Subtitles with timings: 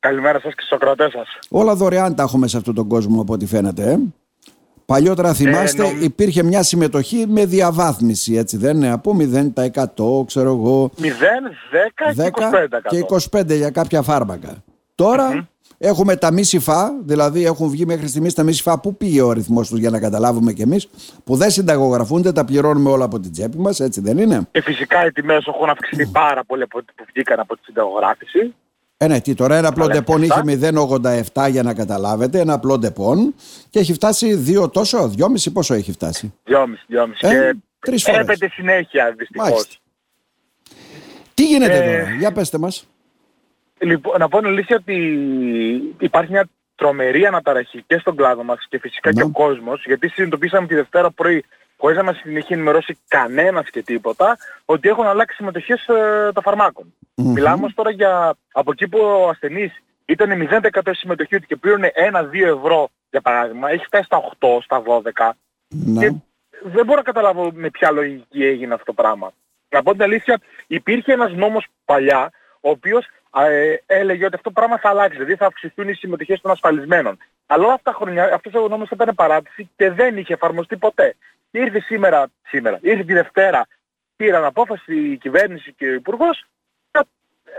[0.00, 1.38] Καλημέρα σας και στους ακροατές σας.
[1.48, 3.90] Όλα δωρεάν τα έχουμε σε αυτόν τον κόσμο από ό,τι φαίνεται.
[3.90, 3.98] Ε.
[4.86, 10.90] Παλιότερα θυμάστε νομ- υπήρχε μια συμμετοχή με διαβάθμιση έτσι δεν είναι από 0% ξέρω εγώ
[10.96, 12.88] 0, 10, 10 και 25%.
[12.88, 13.04] και
[13.38, 14.62] 25 για κάποια φάρμακα.
[14.94, 18.80] Τώρα έχουμε τα μη σιφά, δηλαδή έχουν βγει μέχρι στιγμής τα μη σιφά.
[18.80, 20.88] Πού πήγε ο ρυθμός τους για να καταλάβουμε κι εμείς,
[21.24, 24.40] που δεν συνταγογραφούνται, τα πληρώνουμε όλα από την τσέπη μας, έτσι δεν είναι.
[24.50, 28.54] Και φυσικά οι τιμές έχουν αυξηθεί πάρα πολύ από ό,τι που βγήκαν από τη συνταγογράφηση.
[29.02, 31.44] Ε, ναι, τι τώρα, ένα απλό Καλά, Ντεπόν είχε αυτά.
[31.46, 33.34] 0,87 για να καταλάβετε, ένα απλό Ντεπόν
[33.70, 36.54] και έχει φτάσει δύο τόσο, δυόμιση πόσο έχει φτάσει; 2,5,
[36.88, 37.28] 2,5.
[37.28, 38.20] Ε, και τρεις φορές.
[38.20, 39.48] έπεται συνέχεια δυστυχώς.
[39.50, 39.74] Μάλιστα.
[41.34, 42.86] Τι γίνεται Ε, τώρα, για πέστε μας.
[43.78, 44.94] Λοιπόν, να πω την αλήθεια ότι
[45.98, 49.14] υπάρχει μια τρομερή αναταραχή και στον κλάδο μας και φυσικά Ναι.
[49.20, 51.44] και ο κόσμος, γιατί συνειδητοποίησαμε τη Δευτέρα πρωί,
[51.80, 56.42] χωρίς να μας την έχει ενημερώσει κανένας και τίποτα, ότι έχουν αλλάξει συμμετοχές ε, των
[56.42, 56.94] φαρμάκων.
[57.14, 57.32] Μμμ.
[57.32, 61.92] Μιλάμε όμως τώρα για από εκεί που ο ασθενής ήταν 0% συμμετοχή του και πλήρωνε
[62.12, 65.30] 1-2 ευρώ για παράδειγμα, έχει φτάσει στα 8, στα 12
[65.68, 66.00] Ναι.
[66.00, 66.14] και
[66.62, 69.32] δεν μπορώ να καταλάβω με ποια λογική έγινε αυτό το πράγμα.
[69.68, 74.60] Να πω την αλήθεια, υπήρχε ένας νόμος παλιά, ο οποίος ε, έλεγε ότι αυτό το
[74.60, 77.18] πράγμα θα αλλάξει, δηλαδή θα αυξηθούν οι συμμετοχές των ασφαλισμένων.
[77.46, 81.14] Αλλά όλα αυτά τα χρόνια αυτός ο νόμος ήταν παράτηση και δεν είχε εφαρμοστεί ποτέ.
[81.50, 83.66] Και ήρθε σήμερα, σήμερα, ήρθε τη Δευτέρα,
[84.16, 86.44] πήραν απόφαση η κυβέρνηση και ο Υπουργός
[86.92, 87.04] να,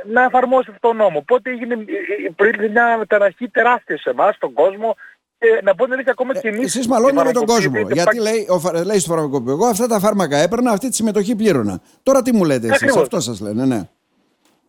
[0.06, 1.18] να εφαρμόσει αυτό το νόμο.
[1.18, 4.96] Οπότε έγινε, ε, ε, προήλθε μια μεταραχή τεράστια σε εμάς, στον κόσμο,
[5.38, 6.66] και να πω την αλήθεια ακόμα και εμείς...
[6.66, 7.62] Εσείς μαλώνετε με τον οι κόσμο.
[7.72, 10.96] φαρμακοποιοί, Γιατί λέει, ο, φα- λέει στο φαρμακοποιό, εγώ αυτά τα φάρμακα έπαιρνα, αυτή τη
[10.96, 11.82] συμμετοχή πλήρωνα.
[12.04, 13.02] Τώρα τι μου λέτε εσείς, Ακριβώς.
[13.02, 13.82] αυτό σας λένε, ναι.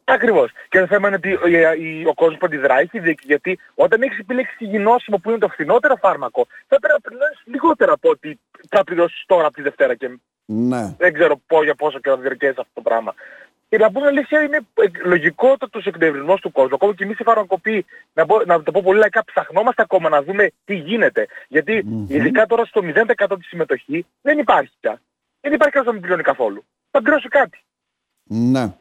[0.04, 0.50] Ακριβώς.
[0.68, 3.24] Και το θέμα είναι ότι ο, η- ο κόσμος που αντιδράει έχει δίκιο.
[3.26, 7.92] Γιατί όταν έχεις επιλέξει γινώσιμο που είναι το φθηνότερο φάρμακο, θα πρέπει να πληρώσεις λιγότερα
[7.92, 10.10] από ότι θα πληρώσεις τώρα από τη Δευτέρα και
[10.44, 10.94] Ναι.
[10.98, 13.14] δεν ξέρω πό, για πόσο καιρό θα διαρκέσει αυτό το πράγμα.
[13.68, 16.74] Και να πούμε αλήθεια είναι ε, λογικότατος εκνευρισμός του κόσμου.
[16.74, 20.22] Ακόμα και εμείς οι φαρμακοποιοί, να, πω, να το πω πολύ λαϊκά, ψαχνόμαστε ακόμα να
[20.22, 21.26] δούμε τι γίνεται.
[21.48, 25.00] Γιατί ειδικά τώρα στο 0% της συμμετοχής δεν υπάρχει πια.
[25.40, 26.64] Δεν υπάρχει κανένας να μην πληρώνει καθόλου.
[26.90, 27.58] Θα πληρώσει κάτι.
[28.24, 28.72] Ναι.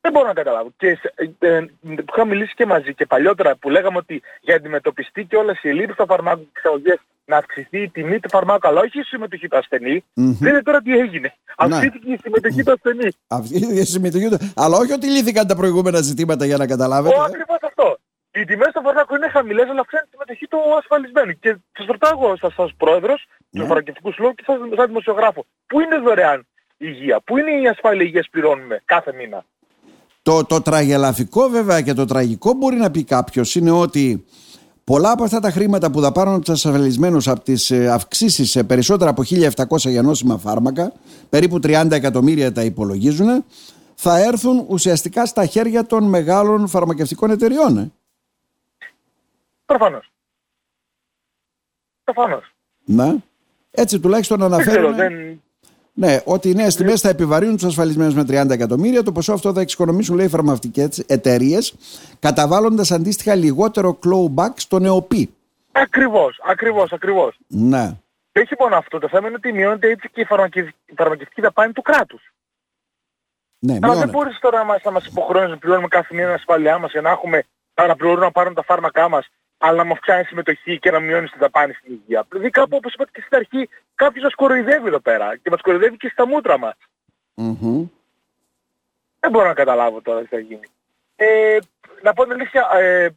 [0.00, 0.70] Δεν μπορώ να καταλάβω.
[0.76, 4.54] Και σε- ε, ε, που είχαμε μιλήσει και μαζί και παλιότερα που λέγαμε ότι για
[4.54, 8.28] να αντιμετωπιστεί και όλες οι ελλείψεις των φαρμάκων και εξαγωγές να αυξηθεί η τιμή του
[8.28, 10.32] φαρμάκου, αλλά όχι η συμμετοχή του ασθενή, Μμμ.
[10.40, 11.34] δείτε τώρα τι έγινε.
[11.56, 13.08] Αυξήθηκε η συμμετοχή του ασθενή.
[13.28, 14.38] Αυτή η ίδια συμμετοχή του.
[14.56, 17.14] Αλλά όχι ότι λύθηκαν τα προηγούμενα ζητήματα για να καταλάβετε.
[17.18, 17.98] Ο ακριβώς αυτό.
[18.34, 21.32] Οι τιμές των φαρμάκων είναι χαμηλές, αλλά αυξάνει τη συμμετοχή του ασφαλισμένου.
[21.38, 23.60] Και σας ρωτάω εγώ σας, σας πρόεδρος Ναι.
[23.60, 27.68] του φαρμακευτικού συλλόγου και σας, σαν δημοσιογράφο, πού είναι δωρεάν η υγεία, πού είναι η
[27.68, 29.44] ασφάλεια υγείας που πληρώνουμε κάθε μήνα;
[30.28, 34.24] Το, το τραγελαφικό βέβαια και το τραγικό μπορεί να πει κάποιος είναι ότι
[34.84, 38.64] πολλά από αυτά τα χρήματα που θα πάρουν από τους ασφαλισμένους από τις αυξήσεις σε
[38.64, 40.92] περισσότερα από 1.700 για νόσημα φάρμακα,
[41.28, 43.44] περίπου 30 εκατομμύρια τα υπολογίζουν,
[43.94, 47.78] θα έρθουν ουσιαστικά στα χέρια των μεγάλων φαρμακευτικών εταιριών.
[47.78, 47.90] ε.
[49.66, 50.10] Προφανώς.
[52.04, 52.54] Προφανώς.
[52.84, 53.14] Ναι.
[53.70, 55.42] Έτσι τουλάχιστον Δεν ξέρω, αναφέρουν δεν...
[55.98, 59.02] ναι, ότι οι νέες τιμές θα επιβαρύνουν τους ασφαλισμένους με 30 εκατομμύρια.
[59.02, 61.74] Το ποσό αυτό θα εξοικονομήσουν, λέει, οι φαρμακευτικές εταιρείες,
[62.20, 65.34] καταβάλλοντας αντίστοιχα λιγότερο clawback στο ΕΟΠΗ.
[65.72, 67.38] Ακριβώς, ακριβώς, ακριβώς.
[67.46, 67.96] Ναι.
[68.32, 71.40] Και όχι μόνο αυτό, το θέμα είναι ότι μειώνεται έτσι και η φαρμακευ- η φαρμακευτική
[71.40, 72.32] δαπάνη του κράτους.
[73.58, 74.10] Ναι, Αλλά δεν μειώνεται.
[74.10, 77.00] μπορείς τώρα να μας, να μας υποχρεώνεις να πληρώνουμε κάθε μήνα την ασφαλειά μας για
[77.00, 77.44] να έχουμε,
[77.86, 81.30] να πληρώνουμε να πάρουν τα φάρμακά μας, αλλά να μου αυξάνει συμμετοχή και να μειώνεις
[81.30, 82.26] την δαπάνη στην υγεία.
[82.28, 85.96] Δηλαδή κάπου όπως είπατε και στην αρχή, κάποιος μας κοροϊδεύει εδώ πέρα και μας κοροϊδεύει
[85.96, 86.76] και στα μούτρα μας.
[87.34, 87.86] Μμμ.
[89.20, 90.66] Δεν μπορώ να καταλάβω τώρα τι θα γίνει.
[91.16, 91.58] Ε,
[92.02, 93.08] να πω την αλήθεια, ε,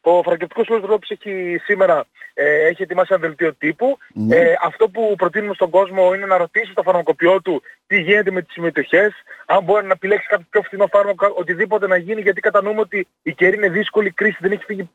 [0.00, 3.98] ο φαρμακευτικός σύλλογος Ευρώπης έχει σήμερα ε, έχει ετοιμάσει ένα δελτίο τύπου.
[4.12, 4.36] Ναι.
[4.36, 8.42] Ε, αυτό που προτείνουμε στον κόσμο είναι να ρωτήσει το φαρμακοποιό του τι γίνεται με
[8.42, 9.12] τις συμμετοχές,
[9.46, 13.34] αν μπορεί να επιλέξει κάποιο πιο φθηνό φάρμακο, οτιδήποτε να γίνει, γιατί κατανοούμε ότι η
[13.34, 14.90] καιρή είναι δύσκολη, η κρίση δεν έχει φύγει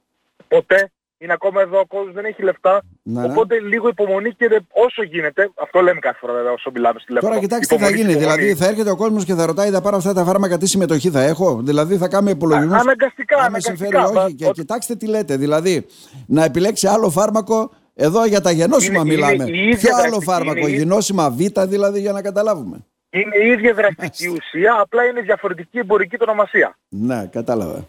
[0.56, 0.92] ποτέ.
[1.18, 2.82] Είναι ακόμα εδώ, ο κόσμος δεν έχει λεφτά.
[3.04, 3.28] Ναι, ναι.
[3.32, 7.08] Οπότε λίγο υπομονή και δε- όσο γίνεται, αυτό λέμε κάθε φορά βέβαια όσο μιλάμε στη
[7.08, 7.32] τηλέφωνο.
[7.32, 8.20] Τώρα κοιτάξτε τι θα Υπομονή, γίνει.
[8.22, 8.42] υπομονή.
[8.44, 11.10] Δηλαδή θα έρχεται ο κόσμος και θα ρωτάει: Θα πάρω αυτά τα φάρμακα, τι συμμετοχή
[11.10, 11.62] θα έχω.
[11.64, 12.76] Δηλαδή θα κάνουμε υπολογισμούς.
[12.76, 14.24] Α, αναγκαστικά, Αν με συμφέρει αναγκαστικά.
[14.26, 14.36] όχι.
[14.36, 15.38] Και Μα- κοιτάξτε τι λέτε.
[15.38, 15.86] Δηλαδή
[16.28, 17.72] να επιλέξει άλλο φάρμακο.
[17.96, 19.44] Εδώ για τα γενώσιμα Είναι- είναι μιλάμε.
[19.52, 22.78] η ίδια Ποιο άλλο δραστική, φάρμακο, είναι η- γενώσιμα Β δηλαδή για να καταλάβουμε.
[23.10, 26.78] Είναι η ίδια δραστική ουσία, απλά είναι διαφορετική εμπορική του ονομασία.
[26.90, 27.88] Ναι, κατάλαβα.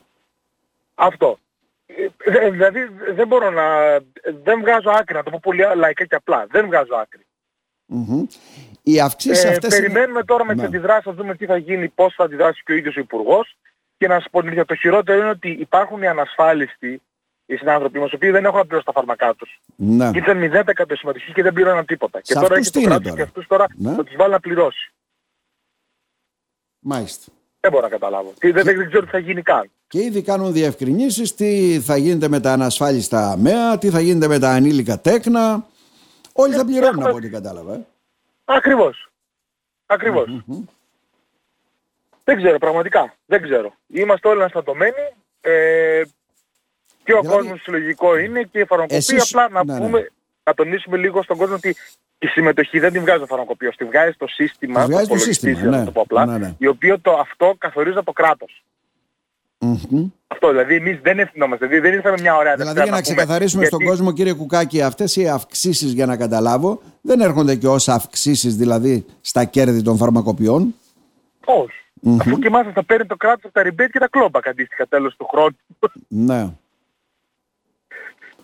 [0.94, 1.38] Αυτό.
[1.86, 2.80] Ε, δε- Δηλαδή
[3.14, 3.98] δεν μπορώ να...
[4.42, 6.46] Δεν βγάζω άκρη, να το πω πολύ λαϊκά και απλά.
[6.50, 7.26] Δεν βγάζω άκρη.
[7.86, 8.26] Μμμ.
[8.82, 9.68] Οι αυξήσεις Ε, αυτές.
[9.80, 10.58] περιμένουμε τώρα με Ναι.
[10.58, 13.56] τις αντιδράσεις, να δούμε τι θα γίνει, πώς θα αντιδράσει και ο ίδιος ο Υπουργός.
[13.96, 17.02] Και να σας πω την αλήθεια, το χειρότερο είναι ότι υπάρχουν οι ανασφάλιστοι,
[17.46, 19.60] οι συνάνθρωποι μας, οι οποίοι δεν έχουν να πληρώσουν τα φάρμακά τους.
[19.76, 20.10] Ναι.
[20.10, 22.18] Και ήταν 0% συμμετοχής και δεν πλήρωναν τίποτα.
[22.20, 23.94] Και Σε τώρα αυτούς έχει το τι είναι κράτος τώρα; και αυτούς τώρα Ναι.
[23.94, 24.92] θα τους βάλει να πληρώσει.
[26.78, 27.32] Μάλιστα.
[27.60, 28.32] Δεν μπορώ να καταλάβω.
[28.38, 29.70] Και δεν, δεν ξέρω τι θα γίνει καν.
[29.88, 34.38] Και ήδη κάνουν διευκρινήσεις τι θα γίνεται με τα ανασφάλιστα αμαία, τι θα γίνεται με
[34.38, 35.66] τα ανήλικα τέκνα.
[36.32, 37.74] Όλοι θα πληρώνουν έχουμε- από ό,τι κατάλαβα.
[37.74, 37.86] ε.
[38.44, 39.08] Ακριβώς.
[39.86, 40.44] Ακριβώς.
[42.24, 43.14] Δεν ξέρω, πραγματικά.
[43.26, 43.74] Δεν ξέρω.
[43.86, 45.12] Είμαστε όλοι αναστατωμένοι.
[45.40, 46.02] Ε,
[47.04, 48.96] και ο Δηλαδή- κόσμος συλλογικό είναι και η φαρμακοπία.
[48.96, 49.86] Εσείς- Απλά να ναι, ναι.
[49.86, 50.10] πούμε,
[50.44, 51.76] να τονίσουμε λίγο στον κόσμο ότι
[52.18, 55.36] η συμμετοχή δεν την βγάζει το φαρμακοποιός, τη βγάζει το σύστημα, Τη βγάζει το υπολογιστής,
[55.36, 55.84] σύστημα, για να ναι.
[55.84, 56.54] το πω απλά, Ναι, ναι.
[56.58, 58.64] η οποία το, αυτό καθορίζει το κράτος.
[59.64, 60.06] Μμμ.
[60.26, 63.14] Αυτό δηλαδή εμείς δεν ευθυνόμαστε, δηλαδή δεν ήρθαμε μια ωραία Δηλαδή Δευτέρα για να πούμε,
[63.16, 67.66] ξεκαθαρίσουμε στον γιατί- κόσμο κύριε Κουκάκη αυτές οι αυξήσεις για να καταλάβω δεν έρχονται και
[67.68, 70.74] ως αυξήσεις δηλαδή στα κέρδη των φαρμακοποιών;
[71.44, 71.78] Όχι.
[72.20, 75.16] Αφού και εμάς θα παίρνει το κράτος από τα rebate και τα κλόμπακ αντίστοιχα τέλος
[75.16, 75.56] του χρόνου.
[76.08, 76.48] Ναι.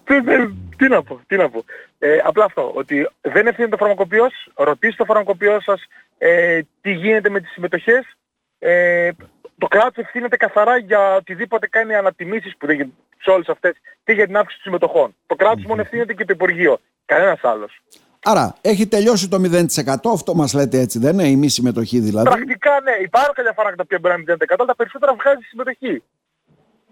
[0.04, 1.64] Τι- τι- τι να πω, τι να πω.
[1.98, 5.82] Ε, απλά αυτό, ότι δεν ευθύνεται ο φαρμακοποιός, ρωτήστε το φαρμακοποιό σας
[6.18, 8.16] ε, τι γίνεται με τις συμμετοχές.
[8.58, 9.10] Ε,
[9.60, 13.72] το κράτος ευθύνεται καθαρά για οτιδήποτε κάνει ανατιμήσεις που δεν γίνεται σε όλες αυτές
[14.04, 15.14] και για την αύξηση των συμμετοχών.
[15.26, 16.78] Το κράτος μόνο ευθύνεται και το Υπουργείο.
[17.04, 17.82] Κανένας άλλος.
[18.22, 22.28] Άρα έχει τελειώσει το 0% αυτό μας λέτε έτσι δεν είναι η μη συμμετοχή δηλαδή.
[22.28, 25.42] Πρακτικά ναι, υπάρχουν κάποια φάρμακα τα οποία μπορεί να είναι 0% αλλά τα περισσότερα βγάζει
[25.48, 26.02] συμμετοχή.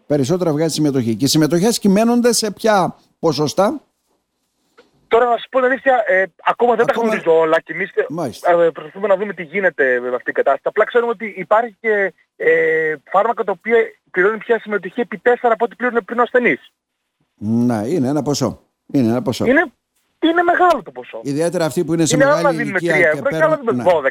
[0.07, 1.15] Περισσότερα βγάζει συμμετοχή.
[1.15, 3.81] Και οι συμμετοχές κυμαίνονται σε ποια ποσοστά;
[5.09, 7.91] Τώρα να σας πω την αλήθεια, ε, ακόμα δεν Ακόμα- τα γνωρίζω όλα και εμείς
[7.95, 8.51] ε, Μάλιστα.
[8.51, 10.65] ε, προσπαθούμε να δούμε τι γίνεται με αυτή την κατάσταση.
[10.69, 13.77] Απλά ξέρουμε ότι υπάρχει και ε, φάρμακα τα οποία
[14.11, 16.73] πληρώνουν πια συμμετοχή επί 4 από ό,τι πλήρωνε πριν ο ασθενής.
[17.39, 18.61] Ναι, είναι ένα ποσό.
[18.93, 19.47] Είναι ένα ποσό.
[19.47, 19.73] Είναι,
[20.21, 21.21] είναι μεγάλο το ποσό.
[21.23, 23.37] Ιδιαίτερα αυτοί που είναι σε είναι άλλο να μεγάλη δίνουμε 3 ηλικία και ευρώ και
[23.37, 23.85] άλλο να παίρνουν...
[23.85, 24.11] δίνουμε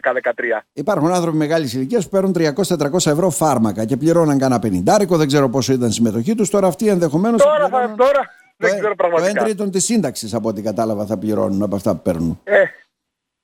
[0.52, 0.60] ναι.
[0.60, 0.62] 12-13.
[0.74, 5.50] Υπάρχουν άνθρωποι μεγάλης ηλικίας που παίρνουν 300-400 ευρώ φάρμακα και πληρώναν κανένα πενιντάρικο, δεν ξέρω
[5.50, 6.50] πόσο ήταν η συμμετοχή τους.
[6.50, 9.44] Τώρα αυτοί ενδεχομένως θα Τώρα, θα, πληρώνουν τώρα το, δεν ε- ξέρω το 1 πραγματικά.
[9.44, 12.40] τρίτον της σύνταξης από ό,τι κατάλαβα θα πληρώνουν από αυτά που παίρνουν.
[12.44, 12.64] Ε,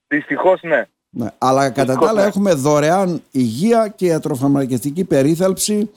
[0.07, 0.86] δυστυχώς ναι.
[1.10, 1.27] Ναι.
[1.38, 2.27] Αλλά κατά τα Δυστυχώς, άλλα ναι.
[2.27, 5.92] έχουμε δωρεάν υγεία και ιατροφαρμακευτική περίθαλψη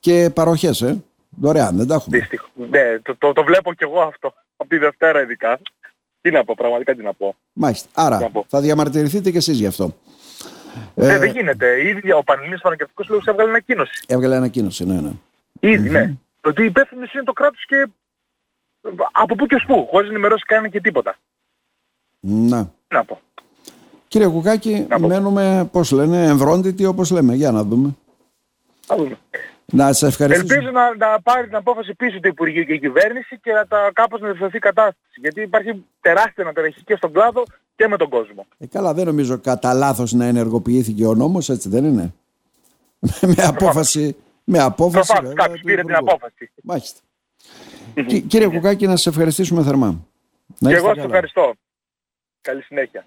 [0.00, 1.02] και παροχές, ε.
[1.40, 2.18] Δωρεάν, δεν τα έχουμε.
[2.18, 2.50] Δυστυχώς.
[2.70, 4.34] Ναι, το, το, το βλέπω κι εγώ αυτό.
[4.56, 5.60] Από τη Δευτέρα ειδικά.
[6.20, 7.36] Τι να πω, πραγματικά τι να πω.
[7.52, 7.88] Μάλιστα.
[7.94, 8.44] Άρα Να πω.
[8.48, 9.96] θα διαμαρτυρηθείτε κι εσείς γι' αυτό.
[10.94, 11.88] Ε, Ε, δεν γίνεται.
[11.88, 14.04] Ήδη ο Πανελλήνιος Φαρμακευτικός Λόγος έβγαλε ανακοίνωση.
[14.06, 15.10] έβγαλε ανακοίνωση, ναι, ναι.
[15.60, 16.14] Ήδη, ναι.
[16.44, 17.86] Ότι υπεύθυνος είναι το κράτος και
[19.12, 21.16] από πού και ως πού, χωρίς να ενημερώσεις κανένα και τίποτα.
[22.20, 22.64] Να.
[22.88, 23.20] Τι να πω.
[24.08, 25.06] Κύριε Κουκάκη, Να πω.
[25.06, 27.34] μένουμε, πώς λένε, εμβρόντιτοι όπως λέμε.
[27.34, 27.96] Για να δούμε.
[28.86, 29.18] Θα δούμε.
[29.66, 30.54] Να σας ευχαριστήσω.
[30.54, 33.90] Ελπίζω να, να πάρει την απόφαση πίσω το Υπουργείο και η κυβέρνηση και να τα
[33.92, 35.20] κάπως να διευθυνθεί η κατάσταση.
[35.20, 37.42] Γιατί υπάρχει τεράστια αναταραχή και στον κλάδο
[37.76, 38.46] και με τον κόσμο.
[38.58, 42.14] Ε, καλά, δεν νομίζω κατά λάθος να ενεργοποιήθηκε ο νόμος, έτσι δεν είναι.
[43.36, 44.16] με απόφαση.
[44.44, 45.06] Με απόφαση.
[45.06, 46.10] Προφανώς βέβαια, κάποιος του πήρε την Υπουργού.
[46.10, 46.50] απόφαση.
[46.62, 47.00] Μάλιστα.
[48.06, 49.86] Κι- Κύριε Κουκάκη, να σας ευχαριστήσουμε θερμά.
[49.86, 51.06] Να Και είστε εγώ σας καλά.
[51.06, 51.54] ευχαριστώ.
[52.40, 53.04] Καλή συνέχεια.